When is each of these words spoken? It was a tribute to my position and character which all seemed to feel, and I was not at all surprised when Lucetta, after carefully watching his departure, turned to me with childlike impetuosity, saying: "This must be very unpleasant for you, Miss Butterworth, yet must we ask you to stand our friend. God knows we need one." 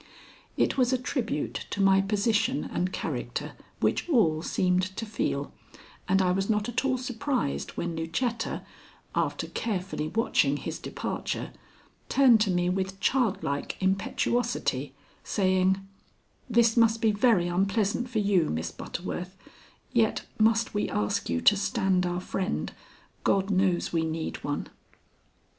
It 0.57 0.79
was 0.79 0.91
a 0.91 0.97
tribute 0.97 1.67
to 1.69 1.79
my 1.79 2.01
position 2.01 2.63
and 2.63 2.91
character 2.91 3.53
which 3.81 4.09
all 4.09 4.41
seemed 4.41 4.81
to 4.97 5.05
feel, 5.05 5.53
and 6.09 6.23
I 6.23 6.31
was 6.31 6.49
not 6.49 6.67
at 6.67 6.83
all 6.83 6.97
surprised 6.97 7.77
when 7.77 7.95
Lucetta, 7.95 8.63
after 9.13 9.45
carefully 9.45 10.07
watching 10.07 10.57
his 10.57 10.79
departure, 10.79 11.51
turned 12.09 12.41
to 12.41 12.49
me 12.49 12.67
with 12.67 12.99
childlike 12.99 13.77
impetuosity, 13.79 14.95
saying: 15.23 15.87
"This 16.49 16.75
must 16.75 16.99
be 16.99 17.11
very 17.11 17.47
unpleasant 17.47 18.09
for 18.09 18.17
you, 18.17 18.49
Miss 18.49 18.71
Butterworth, 18.71 19.37
yet 19.93 20.25
must 20.39 20.73
we 20.73 20.89
ask 20.89 21.29
you 21.29 21.41
to 21.41 21.55
stand 21.55 22.07
our 22.07 22.21
friend. 22.21 22.73
God 23.23 23.51
knows 23.51 23.93
we 23.93 24.03
need 24.03 24.43
one." 24.43 24.67